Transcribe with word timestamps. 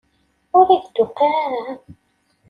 Ur 0.57 0.65
ak-d-tuqiɛ 0.69 1.35
ara. 1.45 1.65